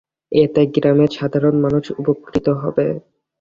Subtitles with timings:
[0.31, 2.87] এতে গ্রামের সাধারণ মানুষ উপকৃত হবে।